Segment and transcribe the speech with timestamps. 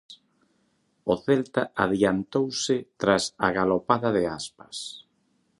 [1.11, 4.77] O Celta adiantouse tras a galopada de Aspas.